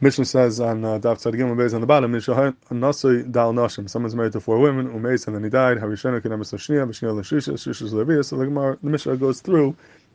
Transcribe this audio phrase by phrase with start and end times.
[0.00, 3.90] Mishnah says on uh, Daf Tzadgim Beis on the bottom, Nasoi Dal Nashim.
[3.90, 5.78] Someone's married to four women, Umeis, and then he died.
[5.78, 8.26] Harishana Kenemis Lashnia, Bashnia Lashisha, Shishas Levias.
[8.26, 9.74] So the Gemara, the Mishnah goes through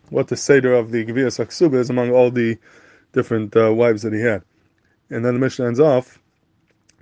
[0.09, 2.57] what the Seder of the Gevias Aksuba is among all the
[3.11, 4.41] different uh, wives that he had.
[5.09, 6.17] And then the Mishnah ends off,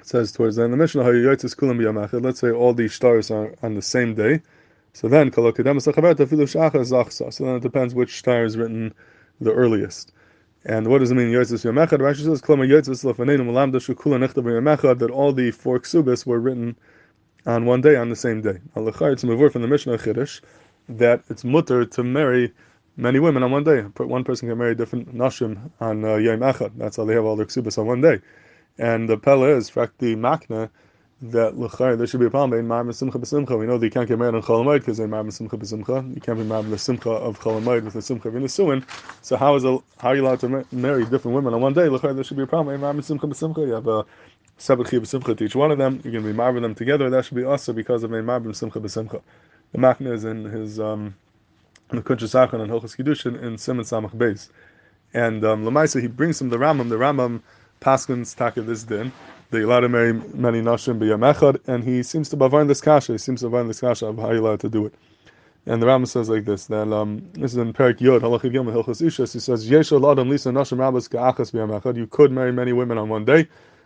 [0.01, 3.83] says towards the end the Mishnah, Kulam Let's say all the stars are on the
[3.83, 4.41] same day.
[4.93, 5.55] So then, So then
[7.55, 8.93] it depends which star is written
[9.39, 10.13] the earliest.
[10.63, 11.31] And what does it mean?
[11.31, 11.99] Yotzis Yomechad.
[11.99, 13.45] Rashi says, "Klama Lefaneinu
[13.79, 16.75] Shukula Nechtav Yomechad." That all the four ksubis were written
[17.45, 18.59] on one day, on the same day.
[18.75, 20.41] Alachar it's mavur from the Mishnah Chiddush
[20.89, 22.53] that it's mutter to marry
[22.97, 23.81] many women on one day.
[23.81, 26.71] One person can marry different nashim on uh, Yom Echad.
[26.77, 28.19] That's how they have all their ksubis on one day.
[28.77, 30.69] And the pella is, the makna
[31.21, 33.57] that l'chayr there should be a problem in ma'am simcha b'simcha.
[33.57, 36.15] We know that you can't get married on cholamayid because they ma'am simcha b'simcha.
[36.15, 38.83] You can't be married the simcha of cholamayid with the simcha of inisuin.
[39.21, 41.87] So how is a, how are you allowed to marry different women on one day?
[41.89, 43.67] L'chayr there should be a problem in ma'am simcha b'simcha.
[43.67, 44.05] You have a
[44.57, 46.01] separate chiyuv b'simcha to each one of them.
[46.03, 47.09] You're going to be married them together.
[47.11, 49.21] That should be also because of a ma'am simcha b'simcha.
[49.73, 51.15] The makna is in his um,
[51.91, 54.49] in the sachan and hilchas kiddushin in Simon Samach Beis.
[55.13, 56.89] And um, Lamaisa, he brings him the Rambam.
[56.89, 57.41] The Rambam
[57.81, 59.11] paskins taka this din
[59.51, 63.11] they allowed to marry many nashim b'yam echad, and he seems to bavard this kasha.
[63.11, 64.93] He seems to bavard this kasha of how you're allowed to do it.
[65.65, 66.67] And the Rambam says like this.
[66.67, 69.33] That um, this is in Perik Yod Halachiv Yom Hilchas Ishas.
[69.33, 71.97] He says Yesh Adam Lisa Nashim Rabbas Ka'achas b'yam echad.
[71.97, 73.45] You could marry many women on one day.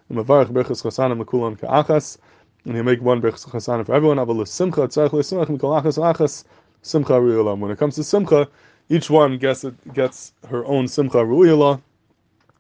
[0.10, 2.20] And Mavarich Berchas Chasanim Lekulam Ka'achas.
[2.66, 4.18] And you make one Berchas Chasanim for everyone.
[4.18, 6.44] Aval Simcha Tzarech L'Simach Mikol Achas
[6.84, 7.58] Simcha Ru'ulam.
[7.58, 8.48] When it comes to Simcha,
[8.90, 11.82] each one gets it, gets her own Simcha Ru'ulam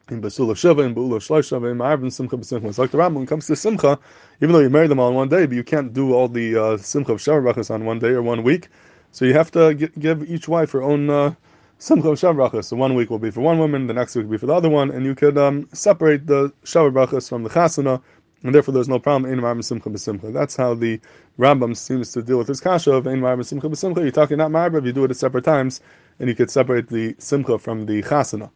[0.09, 2.77] in Basula Shiva, in Bula Shloisha, in Ma'arvin Simcha B'Simcha.
[2.77, 3.97] Like the Rambam, when comes to Simcha,
[4.39, 6.55] even though you marry them all in one day, but you can't do all the
[6.55, 8.69] uh, Simcha of Shav on one day or one week.
[9.11, 11.33] So you have to give each wife her own uh,
[11.79, 14.33] Simcha of Shav So one week will be for one woman, the next week will
[14.33, 17.99] be for the other one, and you could um, separate the Shav from the Chasana,
[18.43, 20.31] and therefore there's no problem in Ma'arvin Simcha B'Simcha.
[20.31, 20.99] That's how the
[21.39, 24.03] Rambam seems to deal with his kasha of in Ma'arvin Simcha B'Simcha.
[24.03, 25.81] You're talking not Ma'arvin, you do it at separate times,
[26.19, 28.51] and you could separate the Simcha from the Chasana.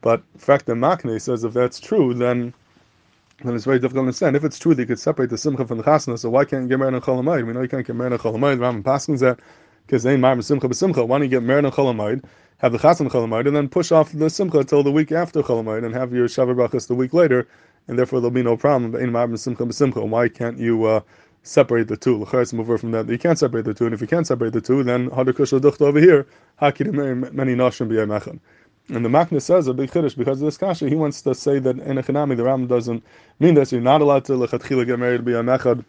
[0.00, 2.54] But fact, the Makne says if that's true, then
[3.44, 4.36] then it's very difficult to understand.
[4.36, 6.64] If it's true that you could separate the Simcha from the Chasna, so why can't
[6.64, 7.46] you get married on Cholamayid?
[7.46, 8.58] We know you can't get married on Cholamayid.
[8.58, 9.38] Rambam Paskins that
[9.86, 11.06] because they marry Simcha b'Simcha.
[11.06, 12.24] Why don't you get married on Cholamayid,
[12.58, 15.84] have the Chasna Cholamayid, and then push off the Simcha until the week after Cholamayid,
[15.84, 17.46] and have your Shabbat Brachas the week later,
[17.86, 18.90] and therefore there'll be no problem.
[18.90, 20.06] But in Simcha b'Simcha.
[20.06, 20.84] Why can't you?
[20.84, 21.00] Uh,
[21.44, 22.16] separate the two.
[22.20, 23.08] L'chayis move from that.
[23.08, 25.60] You can't separate the two, and if you can't separate the two, then Hadar Kushal
[25.60, 26.26] Duchta over here,
[26.60, 26.92] Haki
[27.32, 28.40] many Nashim b'Yayim
[28.90, 30.88] and the Makna says a big chiddush because of this kasha.
[30.88, 33.04] He wants to say that in Echanami the Ram doesn't
[33.38, 35.84] mean that you're not allowed to lechatchila get married to be a mechad.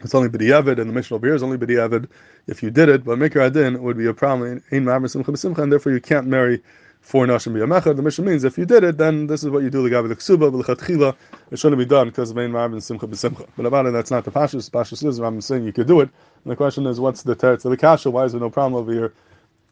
[0.00, 2.08] It's only b'diavad, and the over here is only b'diavad
[2.48, 3.04] if you did it.
[3.04, 5.08] But mikra adin would be a problem in ma'amar
[5.38, 6.62] simcha and therefore you can't marry
[7.00, 7.96] four nashim b'yamechad.
[7.96, 10.16] The mission means if you did it, then this is what you do legabe the
[10.16, 11.16] ksuba b'lechatchila.
[11.50, 13.48] It shouldn't be done because ein ma'amar simcha b'simcha.
[13.56, 14.70] But about it, that's not the pashas.
[14.70, 16.10] Pashas is I'm saying you could do it.
[16.44, 18.10] And the question is, what's the teretz of the kasha?
[18.10, 19.14] Why is there no problem over here?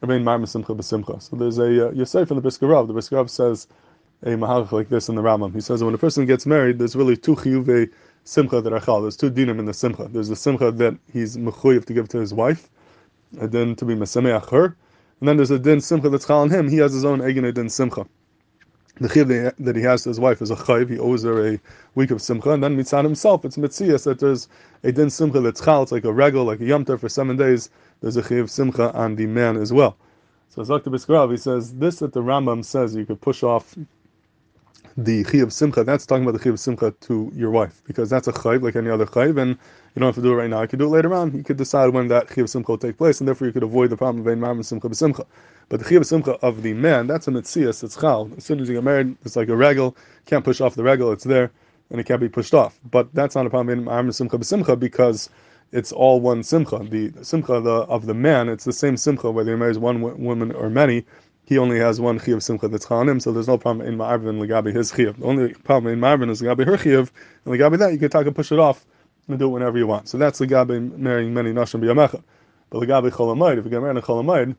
[0.02, 1.20] Rabbein Mar Simcha B'Simcha.
[1.22, 3.66] So there's a uh, Yosef in the Brisker The Brisker says
[4.22, 5.52] a mahalach like this in the Rambam.
[5.54, 7.90] He says when a person gets married, there's really two chiyuve
[8.24, 9.02] simcha that are chal.
[9.02, 10.08] There's two dinim in the simcha.
[10.10, 12.70] There's the simcha that he's mechuyev to give to his wife,
[13.38, 14.76] and then to be mesameach her,
[15.20, 16.68] and then there's a din simcha that's chal on him.
[16.68, 18.06] He has his own egin din simcha.
[19.00, 20.90] The chiv that he has to his wife is a chayiv.
[20.90, 21.60] He owes her a
[21.94, 24.46] week of simcha, and then mitzad himself, it's mitzias that there's
[24.84, 25.82] a din simcha that's chal.
[25.82, 27.70] It's like a regal, like a yomter for seven days
[28.02, 29.96] there's a chiv simcha on the man as well.
[30.50, 33.74] So the Brisker Rav, he says this that the Rambam says you could push off
[35.04, 35.84] the chiv simcha.
[35.84, 38.90] That's talking about the chiv simcha to your wife because that's a chayv like any
[38.90, 40.62] other chayv, and you don't have to do it right now.
[40.62, 41.34] You could do it later on.
[41.34, 43.90] You could decide when that chiv simcha will take place, and therefore you could avoid
[43.90, 45.26] the problem of ein mam simcha b'simcha.
[45.68, 47.82] But the chiv simcha of the man, that's a mitzias.
[47.82, 48.30] It's chal.
[48.36, 49.96] As soon as you get married, it's like a regal.
[50.26, 51.12] Can't push off the regal.
[51.12, 51.50] It's there,
[51.90, 52.78] and it can't be pushed off.
[52.90, 55.30] But that's not a problem in mam simcha b'simcha because
[55.72, 56.78] it's all one simcha.
[56.78, 60.22] The simcha the, of the man, it's the same simcha whether he marries one w-
[60.22, 61.04] woman or many.
[61.50, 64.72] He only has one chiyuv simcha that's chanim, so there's no problem in ma'arvin legabi
[64.72, 65.18] his chiyuv.
[65.18, 67.10] The only problem in ma'arvin is legabi her chiyuv,
[67.44, 68.86] and legabi that you can talk and push it off
[69.26, 70.08] and do it whenever you want.
[70.08, 72.22] So that's legabi marrying many nashim biyamecha.
[72.70, 74.54] But legabi cholamayid, if you get married in cholamayid,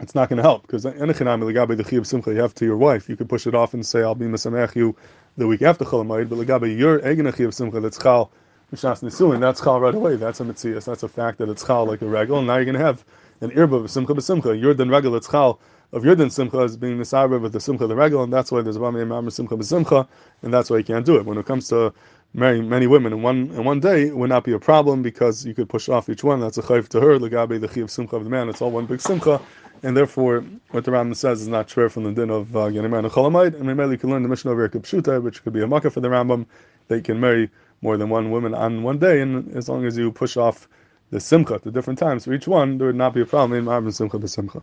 [0.00, 2.78] it's not going to help because enechinami legabi the chiyuv simcha you have to your
[2.78, 4.96] wife, you can push it off and say I'll be mesamech you
[5.36, 8.32] the week after cholamayid, but legabi your egin chiyuv simcha that's chal
[8.74, 10.16] Mishnas Nisuin, that's chal right away.
[10.16, 10.86] That's a mitzias.
[10.86, 12.38] That's a fact that it's chal like a regal.
[12.38, 13.04] And now you're going to have
[13.40, 14.60] an irba of simcha b'simcha.
[14.60, 15.60] Yurdan regal, it's chal
[15.92, 18.78] of Yurdan simcha is being misarba with the simcha the regal, and that's why there's
[18.78, 20.08] rami imam simcha b'simcha,
[20.42, 21.26] and that's why you can't do it.
[21.26, 21.92] When it comes to
[22.32, 25.44] marrying many women in one in one day it would not be a problem because
[25.44, 26.40] you could push off each one.
[26.40, 27.18] That's a chayv to her.
[27.18, 28.48] The chiv simcha of the man.
[28.48, 29.38] It's all one big simcha,
[29.82, 33.04] and therefore what the Rambam says is not true from the din of uh, married
[33.04, 33.54] in Cholamayid.
[33.54, 36.00] And maybe you can learn the mission over Pshuta, which could be a makkah for
[36.00, 36.46] the Rambam.
[36.88, 37.50] They can marry
[37.82, 40.68] more than one woman on one day, and as long as you push off
[41.10, 43.58] the simcha at the different times for each one, there would not be a problem
[43.58, 44.62] in Ma'am Simcha B'Simcha.